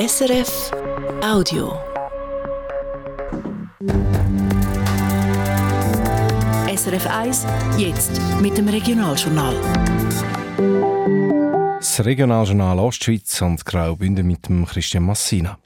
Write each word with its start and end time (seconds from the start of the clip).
SRF 0.00 0.70
Audio. 1.22 1.78
SRF 6.74 7.06
1, 7.06 7.46
jetzt 7.76 8.18
mit 8.40 8.56
dem 8.56 8.68
Regionaljournal. 8.68 9.54
Das 11.78 12.02
Regionaljournal 12.02 12.78
Ostschweiz 12.78 13.42
und 13.42 13.62
Graubünden 13.66 14.26
mit 14.26 14.48
dem 14.48 14.64
Christian 14.64 15.04
Massina. 15.04 15.58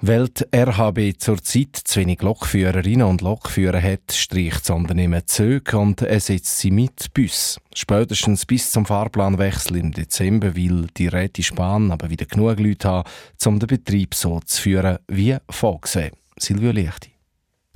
Weil 0.00 0.28
die 0.28 0.44
RHB 0.54 1.18
zurzeit 1.18 1.74
zu 1.74 1.98
wenig 1.98 2.22
Lokführerinnen 2.22 3.06
und 3.06 3.20
Lokführer 3.20 3.82
hat, 3.82 4.12
streicht 4.12 4.60
das 4.60 4.70
Unternehmen 4.70 5.22
Zög 5.26 5.74
und 5.74 6.02
ersetzt 6.02 6.58
sie 6.58 6.70
mit 6.70 7.12
Bus. 7.14 7.58
Spätestens 7.74 8.46
bis 8.46 8.70
zum 8.70 8.86
Fahrplanwechsel 8.86 9.76
im 9.76 9.92
Dezember 9.92 10.54
will 10.54 10.86
die 10.96 11.08
Rätische 11.08 11.54
Bahn 11.54 11.90
aber 11.90 12.10
wieder 12.10 12.26
genug 12.26 12.60
Leute 12.60 12.88
haben, 12.88 13.10
um 13.44 13.58
den 13.58 13.66
Betrieb 13.66 14.14
so 14.14 14.38
zu 14.38 14.62
führen 14.62 14.98
wie 15.08 15.36
vorgesehen. 15.50 16.12
Silvio 16.38 16.70
Lichti. 16.70 17.10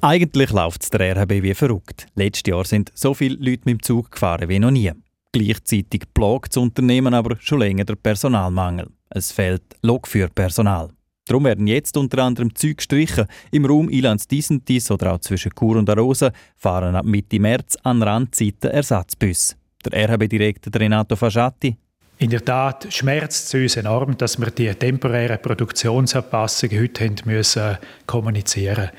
Eigentlich 0.01 0.51
läuft 0.51 0.85
es 0.85 0.91
der 0.91 1.17
RHB 1.17 1.43
wie 1.43 1.55
verrückt. 1.55 2.07
Letztes 2.15 2.49
Jahr 2.49 2.65
sind 2.65 2.93
so 2.95 3.15
viele 3.15 3.35
Leute 3.35 3.63
mit 3.65 3.81
dem 3.81 3.83
Zug 3.83 4.13
gefahren 4.13 4.49
wie 4.49 4.61
noch 4.61 4.71
nie. 4.71 4.93
Gleichzeitig 5.33 6.03
plagt 6.15 6.55
das 6.55 6.63
Unternehmen 6.63 7.15
aber 7.15 7.37
schon 7.41 7.59
länger 7.59 7.85
der 7.85 7.97
Personalmangel. 7.97 8.91
Es 9.11 9.33
fehlt 9.33 9.63
Lokführpersonal. 9.83 10.91
Darum 11.27 11.45
werden 11.45 11.67
jetzt 11.69 11.97
unter 11.97 12.25
anderem 12.25 12.55
Züge 12.55 12.77
gestrichen. 12.77 13.27
Im 13.53 13.65
Raum 13.65 13.89
Ilanz 13.89 14.27
Disentis 14.27 14.91
oder 14.91 15.13
auch 15.13 15.21
zwischen 15.21 15.53
Chur 15.59 15.77
und 15.77 15.89
Arosa 15.89 16.33
fahren 16.57 16.97
ab 16.97 17.05
Mitte 17.05 17.39
März 17.39 17.77
an 17.85 18.03
Randzeiten 18.03 18.71
Ersatzbus. 18.71 19.57
Der 19.85 20.09
RHB-Direktor 20.09 20.73
Renato 20.81 21.15
Fasciatti. 21.15 21.77
In 22.19 22.31
der 22.31 22.45
Tat 22.45 22.87
schmerzt 22.91 23.53
es 23.53 23.61
uns 23.61 23.77
enorm, 23.77 24.17
dass 24.17 24.39
wir 24.39 24.51
die 24.51 24.73
temporären 24.75 25.41
Produktionsanpassungen 25.41 26.81
heute 26.81 27.05
haben 27.05 27.17
müssen 27.25 27.79
kommunizieren 28.07 28.91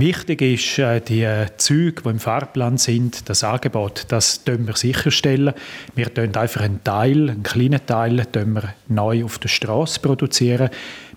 Wichtig 0.00 0.40
ist, 0.40 0.78
äh, 0.78 1.00
die 1.00 1.28
Züge, 1.58 2.02
die 2.02 2.08
im 2.08 2.20
Fahrplan 2.20 2.78
sind, 2.78 3.28
das 3.28 3.44
Angebot, 3.44 4.06
das 4.08 4.44
wir 4.66 4.74
sicherstellen. 4.74 5.52
Wir 5.94 6.06
produzieren 6.06 6.38
einfach 6.38 6.62
einen 6.62 6.82
Teil, 6.82 7.28
einen 7.28 7.42
kleinen 7.42 7.84
Teil, 7.84 8.26
wir 8.54 8.74
neu 8.88 9.24
auf 9.24 9.38
der 9.38 9.48
Straße 9.48 10.00
produzieren 10.00 10.70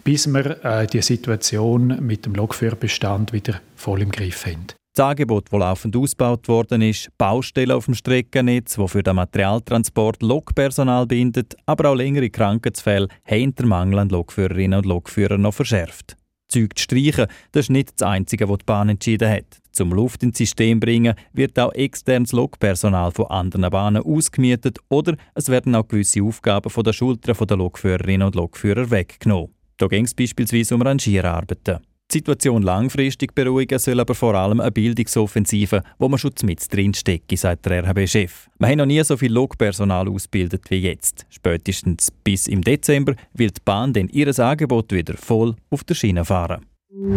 bis 0.03 0.27
wir 0.27 0.63
äh, 0.63 0.87
die 0.87 1.01
Situation 1.01 1.97
mit 1.99 2.25
dem 2.25 2.35
Lokführerbestand 2.35 3.33
wieder 3.33 3.61
voll 3.75 4.01
im 4.01 4.11
Griff 4.11 4.45
haben. 4.45 4.67
Das 4.95 5.07
Angebot, 5.07 5.45
das 5.49 5.59
laufend 5.59 5.95
ausgebaut 5.95 6.47
worden 6.47 6.83
ist, 6.83 7.09
Baustellen 7.17 7.71
auf 7.71 7.85
dem 7.85 7.95
Streckennetz, 7.95 8.75
die 8.75 8.87
für 8.87 9.01
den 9.01 9.15
Materialtransport 9.15 10.21
Lokpersonal 10.21 11.07
bindet, 11.07 11.55
aber 11.65 11.89
auch 11.89 11.95
längere 11.95 12.29
Krankheitsfälle, 12.29 13.07
haben 13.25 13.55
den 13.55 13.67
Mangel 13.69 13.97
an 13.97 14.09
Lokführerinnen 14.09 14.77
und 14.77 14.85
Lokführern 14.85 15.41
noch 15.41 15.55
verschärft. 15.55 16.15
Züge 16.47 16.75
zu 16.75 16.83
streichen, 16.83 17.25
das 17.53 17.65
ist 17.65 17.69
nicht 17.71 17.99
das 17.99 18.07
Einzige, 18.07 18.47
was 18.47 18.59
die 18.59 18.65
Bahn 18.65 18.89
entschieden 18.89 19.31
hat. 19.31 19.45
Zum 19.71 19.91
Luft 19.91 20.21
ins 20.21 20.37
System 20.37 20.79
bringen 20.79 21.15
wird 21.31 21.57
auch 21.57 21.73
externes 21.73 22.31
Lokpersonal 22.31 23.11
von 23.11 23.25
anderen 23.27 23.71
Bahnen 23.71 24.03
ausgemietet 24.03 24.77
oder 24.89 25.15
es 25.33 25.49
werden 25.49 25.73
auch 25.73 25.87
gewisse 25.87 26.21
Aufgaben 26.21 26.69
von 26.69 26.83
der 26.83 26.93
Schultern 26.93 27.35
der 27.47 27.57
Lokführerinnen 27.57 28.27
und 28.27 28.35
Lokführer 28.35 28.91
weggenommen. 28.91 29.49
Da 29.83 29.87
ging 29.87 30.05
es 30.05 30.13
beispielsweise 30.13 30.75
um 30.75 30.81
Rangierarbeiten. 30.81 31.79
Die 32.09 32.19
Situation 32.19 32.61
langfristig 32.61 33.35
beruhigen 33.35 33.77
soll 33.77 33.99
aber 33.99 34.15
vor 34.15 34.33
allem 34.33 34.61
eine 34.61 34.71
Bildungsoffensive, 34.71 35.83
wo 35.99 36.07
man 36.07 36.17
schon 36.17 36.31
mit 36.43 36.73
drin 36.73 36.93
steckt, 36.93 37.37
sagt 37.37 37.65
der 37.65 37.83
RHB-Chef. 37.83 38.47
Wir 38.59 38.69
haben 38.69 38.77
noch 38.77 38.85
nie 38.85 39.03
so 39.03 39.17
viel 39.17 39.33
Lokpersonal 39.33 40.07
ausgebildet 40.07 40.63
wie 40.69 40.77
jetzt. 40.77 41.25
Spätestens 41.29 42.11
bis 42.23 42.47
im 42.47 42.61
Dezember 42.61 43.15
will 43.33 43.49
die 43.49 43.59
Bahn 43.65 43.91
dann 43.91 44.07
ihr 44.07 44.39
Angebot 44.39 44.93
wieder 44.93 45.17
voll 45.17 45.53
auf 45.69 45.83
der 45.83 45.95
Schiene 45.95 46.23
fahren. 46.23 46.65
Die 46.89 47.09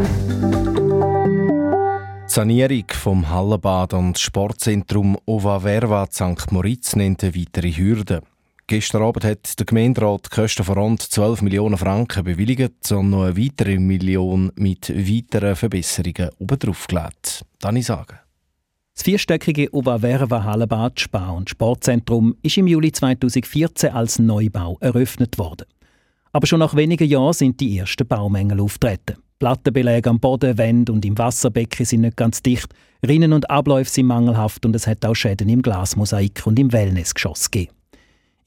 Sanierung 2.27 2.86
vom 2.91 3.30
Hallenbad 3.30 3.95
und 3.95 4.19
Sportzentrum 4.19 5.17
Ova 5.24 5.61
Verva 5.61 6.08
St. 6.11 6.51
Moritz 6.51 6.96
nennt 6.96 7.23
eine 7.23 7.33
weitere 7.33 7.70
Hürde. 7.70 8.23
Gestern 8.68 9.02
Abend 9.02 9.24
hat 9.24 9.56
der 9.60 9.64
Gemeinderat 9.64 10.27
die 10.27 10.34
Kosten 10.34 10.64
von 10.64 10.77
rund 10.77 11.00
12 11.00 11.40
Millionen 11.42 11.78
Franken 11.78 12.24
bewilligt 12.24 12.90
und 12.90 13.10
noch 13.10 13.22
eine 13.22 13.36
weitere 13.36 13.78
Million 13.78 14.50
mit 14.56 14.88
weiteren 14.88 15.54
Verbesserungen 15.54 16.30
obendrauf 16.40 16.88
gelegt. 16.88 17.44
Dann 17.60 17.77
ich 17.77 17.86
sagen. 17.86 18.18
Das 18.92 19.04
vierstöckige 19.04 19.72
Oberwerva 19.72 20.42
Hallenbad 20.42 20.98
Spa- 20.98 21.30
und 21.30 21.48
Sportzentrum 21.48 22.34
ist 22.42 22.56
im 22.56 22.66
Juli 22.66 22.90
2014 22.90 23.90
als 23.90 24.18
Neubau 24.18 24.78
eröffnet 24.80 25.38
worden. 25.38 25.68
Aber 26.33 26.48
schon 26.48 26.58
nach 26.58 26.74
wenigen 26.74 27.06
Jahren 27.06 27.34
sind 27.34 27.60
die 27.60 27.78
ersten 27.78 28.08
Baumängel 28.08 28.60
auftreten. 28.60 29.14
Plattenbeläge 29.38 30.10
am 30.10 30.18
Boden, 30.18 30.58
Wände 30.58 30.92
und 30.92 31.04
im 31.04 31.16
Wasserbecken 31.16 31.86
sind 31.86 32.00
nicht 32.00 32.16
ganz 32.16 32.42
dicht, 32.42 32.74
Rinnen 33.06 33.33
und 33.33 33.48
Abläufe 33.48 33.90
sind 33.90 34.06
mangelhaft 34.06 34.66
und 34.66 34.74
es 34.74 34.88
hat 34.88 35.04
auch 35.04 35.14
Schäden 35.14 35.48
im 35.50 35.62
Glasmosaik 35.62 36.44
und 36.46 36.58
im 36.58 36.72
Wellnessgeschoss 36.72 37.52
gegeben. 37.52 37.76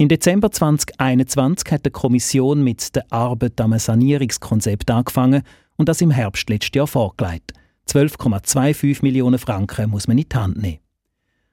Im 0.02 0.08
Dezember 0.08 0.50
2021 0.50 1.74
hat 1.74 1.86
die 1.86 1.90
Kommission 1.90 2.64
mit 2.64 2.96
der 2.96 3.04
Arbeit 3.12 3.60
am 3.60 3.74
Sanierungskonzept 3.74 4.90
angefangen 4.90 5.44
und 5.78 5.90
das 5.90 6.00
im 6.00 6.10
Herbst 6.10 6.50
letztes 6.50 6.74
Jahr 6.74 6.88
vorgelegt. 6.88 7.52
12,25 7.86 9.04
Millionen 9.04 9.38
Franken 9.38 9.90
muss 9.90 10.08
man 10.08 10.18
in 10.18 10.24
die 10.24 10.38
Hand 10.38 10.56
nehmen. 10.56 10.80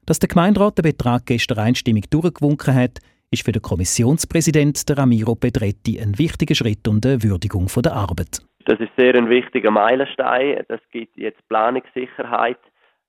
Dass 0.07 0.21
der 0.21 0.29
Gemeinderat 0.29 0.79
den 0.79 0.85
Betrag 0.85 1.27
gestern 1.27 1.59
einstimmig 1.59 2.09
durchgewunken 2.09 2.73
hat, 2.73 3.01
ist 3.33 3.45
für 3.45 3.51
den 3.51 3.63
Kommissionspräsident 3.63 4.85
Ramiro 4.97 5.35
Pedretti 5.35 6.01
ein 6.01 6.17
wichtiger 6.17 6.55
Schritt 6.55 6.87
und 6.87 7.05
eine 7.05 7.25
Würdigung 7.25 7.67
der 7.83 7.95
Arbeit. 7.95 8.43
Das 8.65 8.79
ist 8.79 8.93
sehr 8.97 9.17
ein 9.17 9.29
wichtiger 9.29 9.73
Meilenstein. 9.73 10.63
Das 10.69 10.81
gibt 10.93 11.17
jetzt 11.17 11.41
Planungssicherheit. 11.49 12.61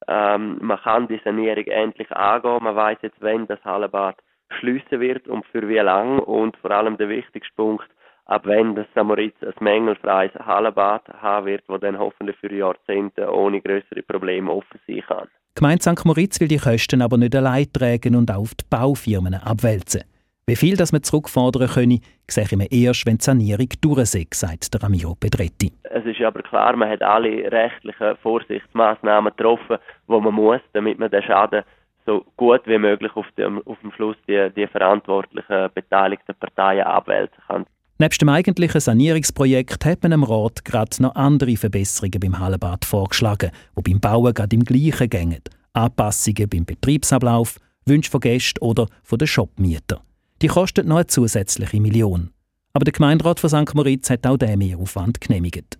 Ähm, 0.07 0.57
man 0.61 0.79
kann 0.79 1.07
die 1.07 1.21
Sanierung 1.23 1.65
endlich 1.65 2.11
angehen. 2.11 2.63
Man 2.63 2.75
weiß 2.75 2.97
jetzt, 3.03 3.21
wenn 3.21 3.45
das 3.45 3.63
Hallenbad 3.63 4.17
schliessen 4.59 4.99
wird 4.99 5.27
und 5.27 5.45
für 5.47 5.67
wie 5.67 5.77
lang 5.77 6.19
und 6.19 6.57
vor 6.57 6.71
allem 6.71 6.97
der 6.97 7.09
wichtigste 7.09 7.53
Punkt, 7.55 7.87
ab 8.25 8.43
wann 8.45 8.75
das 8.75 8.87
Samoritz 8.93 9.35
ein 9.41 9.53
mängelfreies 9.59 10.33
Hallenbad 10.35 11.07
haben 11.21 11.45
wird, 11.47 11.63
das 11.67 11.81
dann 11.81 11.97
hoffentlich 11.97 12.37
für 12.37 12.53
Jahrzehnte 12.53 13.31
ohne 13.31 13.61
größere 13.61 14.03
Probleme 14.03 14.51
offen 14.51 14.79
sein 14.87 15.03
kann. 15.07 15.27
Gemeint 15.55 15.81
St. 15.81 16.05
Moritz 16.05 16.39
will 16.39 16.47
die 16.47 16.57
Kosten 16.57 17.01
aber 17.01 17.17
nicht 17.17 17.35
allein 17.35 17.71
tragen 17.73 18.15
und 18.15 18.29
auch 18.29 18.41
auf 18.41 18.55
die 18.55 18.65
Baufirmen 18.69 19.33
abwälzen. 19.33 20.03
Wie 20.49 20.55
viel 20.55 20.77
das 20.77 20.93
man 20.93 21.03
zurückfordern 21.03 21.67
könne, 21.67 21.99
sehe 22.29 22.57
man 22.57 22.67
erst, 22.67 23.05
wenn 23.05 23.17
die 23.17 23.23
Sanierung 23.23 23.67
durch 23.81 24.27
sagt 24.33 24.73
der 24.73 24.81
Ramiro 24.81 25.13
Pedretti. 25.15 25.73
Es 25.83 26.05
ist 26.05 26.21
aber 26.21 26.41
klar, 26.41 26.73
man 26.77 26.89
hat 26.89 27.01
alle 27.01 27.51
rechtlichen 27.51 28.15
Vorsichtsmaßnahmen 28.23 29.33
getroffen, 29.35 29.77
die 30.07 30.21
man 30.21 30.33
muss, 30.33 30.61
damit 30.71 30.99
man 30.99 31.11
den 31.11 31.23
Schaden 31.23 31.63
so 32.07 32.25
gut 32.37 32.61
wie 32.65 32.79
möglich 32.79 33.11
auf 33.15 33.27
dem, 33.37 33.61
auf 33.67 33.77
dem 33.81 33.91
Schluss 33.91 34.15
die, 34.27 34.49
die 34.55 34.65
verantwortlichen 34.65 35.69
beteiligten 35.75 36.33
Parteien 36.39 36.85
abwälzen 36.85 37.43
kann. 37.47 37.65
Nebst 37.99 38.21
dem 38.21 38.29
eigentlichen 38.29 38.79
Sanierungsprojekt 38.79 39.85
hat 39.85 40.03
man 40.03 40.11
im 40.13 40.23
Rat 40.23 40.63
gerade 40.63 41.01
noch 41.01 41.15
andere 41.15 41.57
Verbesserungen 41.57 42.19
beim 42.19 42.39
Hallenbad 42.39 42.85
vorgeschlagen, 42.85 43.51
die 43.75 43.91
beim 43.91 43.99
Bauen 43.99 44.33
gerade 44.33 44.55
im 44.55 44.63
Gleichen 44.63 45.09
gehen. 45.09 45.41
Anpassungen 45.73 46.49
beim 46.49 46.65
Betriebsablauf, 46.65 47.59
Wünsche 47.85 48.11
von 48.11 48.21
Gästen 48.21 48.59
oder 48.61 48.87
von 49.03 49.17
den 49.19 49.27
Shopmietern. 49.27 49.99
Die 50.41 50.47
kosten 50.47 50.87
noch 50.87 50.97
eine 50.97 51.07
zusätzliche 51.07 51.81
Million. 51.81 52.31
Aber 52.73 52.85
der 52.85 52.93
Gemeinderat 52.93 53.39
von 53.39 53.49
St. 53.49 53.73
Moritz 53.73 54.09
hat 54.11 54.27
auch 54.27 54.37
diesen 54.37 54.59
Mehraufwand 54.59 55.19
genehmigt. 55.19 55.77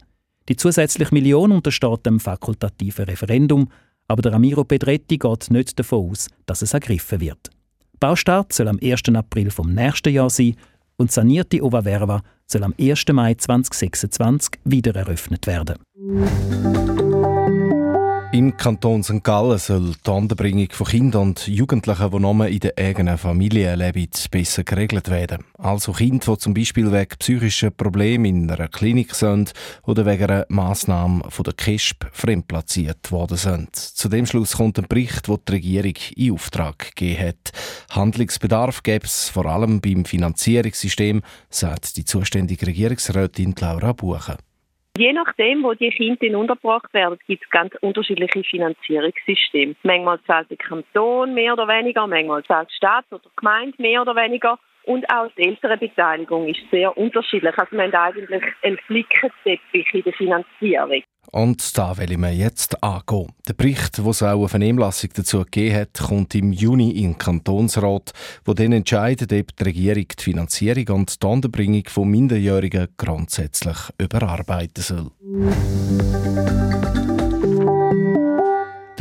Die 0.49 0.55
zusätzliche 0.55 1.13
Million 1.13 1.51
untersteht 1.51 2.05
dem 2.05 2.19
fakultativen 2.19 3.05
Referendum, 3.05 3.69
aber 4.07 4.21
der 4.21 4.33
Ramiro 4.33 4.63
Pedretti 4.63 5.17
geht 5.17 5.51
nicht 5.51 5.77
davon 5.77 6.11
aus, 6.11 6.29
dass 6.45 6.61
es 6.61 6.73
ergriffen 6.73 7.19
wird. 7.19 7.49
Baustart 7.99 8.53
soll 8.53 8.67
am 8.67 8.79
1. 8.81 9.03
April 9.13 9.51
vom 9.51 9.73
nächsten 9.73 10.13
Jahr 10.13 10.29
sein 10.29 10.55
und 10.97 11.11
sanierte 11.11 11.63
Ova 11.63 11.81
Verva 11.83 12.21
soll 12.45 12.63
am 12.63 12.73
1. 12.79 13.05
Mai 13.11 13.33
2026 13.33 14.59
wieder 14.63 14.95
eröffnet 14.95 15.47
werden. 15.47 15.77
Im 18.33 18.57
Kanton 18.57 19.03
St. 19.03 19.23
Gallen 19.23 19.57
soll 19.57 19.93
die 20.05 20.09
Unterbringung 20.09 20.67
von 20.71 20.85
Kindern 20.85 21.21
und 21.29 21.47
Jugendlichen, 21.47 22.11
die 22.11 22.19
nur 22.19 22.47
in 22.47 22.59
der 22.59 22.73
eigenen 22.77 23.17
Familie 23.17 23.73
leben, 23.75 24.09
besser 24.29 24.65
geregelt 24.65 25.09
werden. 25.09 25.45
Also 25.57 25.93
Kinder, 25.93 26.33
die 26.33 26.37
zum 26.37 26.53
Beispiel 26.53 26.91
wegen 26.91 27.17
psychischer 27.17 27.69
Probleme 27.69 28.27
in 28.27 28.51
einer 28.51 28.67
Klinik 28.67 29.15
sind 29.15 29.53
oder 29.83 30.05
wegen 30.05 30.25
einer 30.25 30.45
Massnahme 30.49 31.23
von 31.29 31.43
der 31.45 31.53
KESP 31.53 32.05
fremdplatziert 32.11 33.11
worden 33.13 33.37
sind. 33.37 33.73
Zu 33.73 34.09
dem 34.09 34.25
Schluss 34.25 34.57
kommt 34.57 34.77
ein 34.77 34.89
Bericht, 34.89 35.29
den 35.29 35.37
die 35.47 35.51
Regierung 35.53 35.95
in 36.17 36.33
Auftrag 36.33 36.95
gegeben 36.95 37.29
hat. 37.29 37.51
Handlungsbedarf 37.91 38.83
gäbe 38.83 39.05
es 39.05 39.29
vor 39.29 39.45
allem 39.45 39.79
beim 39.79 40.03
Finanzierungssystem, 40.03 41.21
sagt 41.49 41.95
die 41.95 42.03
zuständige 42.03 42.67
Regierungsrätin 42.67 43.55
Laura 43.57 43.93
Buchen. 43.93 44.35
Je 44.97 45.13
nachdem, 45.13 45.61
wo 45.61 45.75
die 45.75 45.91
Kinder 45.91 46.39
untergebracht 46.39 46.91
werden, 46.91 47.19
gibt 47.27 47.43
es 47.43 47.49
ganz 47.51 47.71
unterschiedliche 47.81 48.43
Finanzierungssysteme. 48.43 49.75
Manchmal 49.83 50.19
zahlt 50.23 50.49
der 50.49 50.57
Kanton 50.57 51.35
mehr 51.35 51.53
oder 51.53 51.67
weniger, 51.67 52.07
manchmal 52.07 52.43
zahlt 52.45 52.71
die 52.71 52.75
Stadt 52.77 53.05
oder 53.11 53.29
Gemeinde 53.35 53.79
mehr 53.79 54.01
oder 54.01 54.15
weniger. 54.15 54.57
Und 54.87 55.05
auch 55.09 55.29
die 55.37 55.49
Elternbeteiligung 55.49 56.47
ist 56.47 56.61
sehr 56.71 56.97
unterschiedlich. 56.97 57.53
Also 57.57 57.75
wir 57.75 57.83
haben 57.83 57.93
eigentlich 57.93 58.43
einen 58.63 58.77
Flickenteppich 58.87 59.93
in 59.93 60.03
der 60.03 60.13
Finanzierung. 60.13 61.03
Und 61.29 61.77
da 61.77 61.97
will 61.97 62.09
ich 62.09 62.17
mir 62.17 62.31
jetzt 62.31 62.81
angehen. 62.81 63.33
Der 63.49 63.53
Bericht, 63.53 63.97
den 63.97 64.07
es 64.07 64.23
auch 64.23 64.39
eine 64.39 64.47
Vernehmlassung 64.47 65.09
dazu 65.13 65.43
gegeben 65.43 65.75
hat, 65.75 65.93
kommt 66.07 66.35
im 66.35 66.53
Juni 66.53 66.91
in 66.91 67.11
den 67.11 67.17
Kantonsrat, 67.17 68.13
wo 68.45 68.53
dann 68.53 68.71
entscheidet, 68.71 69.33
ob 69.33 69.57
die 69.57 69.63
Regierung 69.63 70.05
die 70.07 70.23
Finanzierung 70.23 70.87
und 70.99 71.21
die 71.21 71.27
Unterbringung 71.27 71.83
von 71.89 72.07
Minderjährigen 72.07 72.87
grundsätzlich 72.95 73.77
überarbeiten 73.97 74.81
soll. 74.81 75.11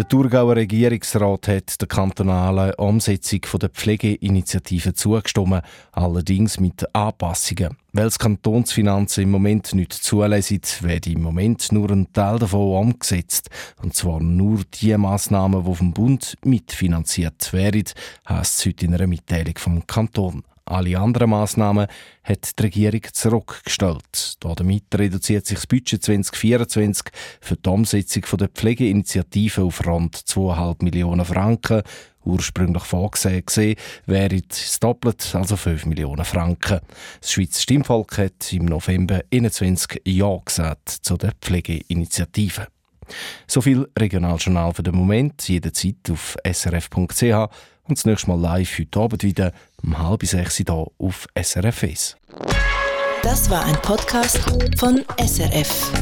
Der 0.06 0.10
Thurgauer 0.10 0.54
Regierungsrat 0.54 1.48
hat 1.48 1.80
der 1.80 1.88
kantonalen 1.88 2.74
Umsetzung 2.74 3.40
der 3.60 3.70
Pflegeinitiative 3.70 4.94
zugestimmt, 4.94 5.62
allerdings 5.90 6.60
mit 6.60 6.94
Anpassungen. 6.94 7.76
Weil 7.92 8.04
das 8.04 8.20
Kantonsfinanzen 8.20 9.24
im 9.24 9.32
Moment 9.32 9.74
nicht 9.74 9.92
zulassen, 9.92 10.60
wird 10.82 11.08
im 11.08 11.22
Moment 11.22 11.72
nur 11.72 11.90
ein 11.90 12.12
Teil 12.12 12.38
davon 12.38 12.86
umgesetzt. 12.86 13.50
Und 13.82 13.96
zwar 13.96 14.20
nur 14.20 14.60
die 14.74 14.96
Massnahmen, 14.96 15.64
die 15.64 15.74
vom 15.74 15.92
Bund 15.92 16.36
mitfinanziert 16.44 17.52
werden, 17.52 17.86
heisst 18.28 18.60
es 18.60 18.66
heute 18.66 18.86
in 18.86 18.94
einer 18.94 19.08
Mitteilung 19.08 19.58
vom 19.58 19.88
Kanton. 19.88 20.44
Alle 20.68 20.98
anderen 20.98 21.30
Massnahmen 21.30 21.86
hat 22.24 22.58
die 22.58 22.62
Regierung 22.64 23.02
zurückgestellt. 23.12 24.36
Damit 24.40 24.84
reduziert 24.94 25.46
sich 25.46 25.58
das 25.58 25.66
Budget 25.68 26.02
2024 26.02 27.04
für 27.40 27.54
die 27.54 27.68
Umsetzung 27.68 28.24
der 28.36 28.48
Pflegeinitiative 28.48 29.62
auf 29.62 29.86
rund 29.86 30.16
2,5 30.16 30.82
Millionen 30.82 31.24
Franken. 31.24 31.82
Ursprünglich 32.24 32.82
vorgesehen 32.82 33.76
wäre 34.06 34.40
es 34.50 34.80
doppelt, 34.80 35.32
also 35.36 35.56
5 35.56 35.86
Millionen 35.86 36.24
Franken. 36.24 36.80
Das 37.20 37.30
Schweizer 37.30 37.60
Stimmvolk 37.60 38.18
hat 38.18 38.52
im 38.52 38.64
November 38.64 39.20
21 39.32 40.02
Ja 40.04 40.36
gesagt 40.44 40.88
zu 40.88 41.16
der 41.16 41.32
Pflegeinitiative. 41.40 42.66
So 43.46 43.60
viel 43.60 43.88
Regionaljournal 43.96 44.74
für 44.74 44.82
den 44.82 44.96
Moment, 44.96 45.48
jederzeit 45.48 46.10
auf 46.10 46.36
srf.ch 46.44 47.48
und 47.88 47.98
das 47.98 48.04
nächste 48.04 48.28
Mal 48.28 48.40
live 48.40 48.78
heute 48.80 48.98
Abend 48.98 49.22
wieder 49.22 49.52
um 49.86 49.98
halb 49.98 50.24
sechs 50.26 50.56
hier 50.56 50.70
auf 50.70 51.28
SRF 51.40 51.84
1. 51.84 52.16
Das 53.22 53.48
war 53.48 53.64
ein 53.64 53.76
Podcast 53.76 54.38
von 54.78 55.04
SRF. 55.18 55.92